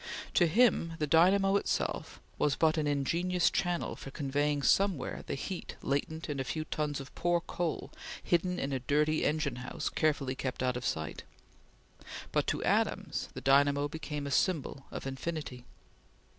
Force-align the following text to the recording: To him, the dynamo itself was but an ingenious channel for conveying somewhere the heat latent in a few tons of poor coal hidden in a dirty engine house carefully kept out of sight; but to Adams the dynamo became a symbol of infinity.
To 0.33 0.47
him, 0.47 0.95
the 0.97 1.05
dynamo 1.05 1.57
itself 1.57 2.19
was 2.39 2.55
but 2.55 2.75
an 2.75 2.87
ingenious 2.87 3.51
channel 3.51 3.95
for 3.95 4.09
conveying 4.09 4.63
somewhere 4.63 5.23
the 5.27 5.35
heat 5.35 5.75
latent 5.83 6.27
in 6.27 6.39
a 6.39 6.43
few 6.43 6.65
tons 6.65 6.99
of 6.99 7.13
poor 7.13 7.39
coal 7.39 7.91
hidden 8.23 8.57
in 8.57 8.73
a 8.73 8.79
dirty 8.79 9.23
engine 9.23 9.57
house 9.57 9.89
carefully 9.89 10.33
kept 10.33 10.63
out 10.63 10.75
of 10.75 10.87
sight; 10.87 11.21
but 12.31 12.47
to 12.47 12.63
Adams 12.63 13.29
the 13.35 13.41
dynamo 13.41 13.87
became 13.87 14.25
a 14.25 14.31
symbol 14.31 14.85
of 14.89 15.05
infinity. 15.05 15.65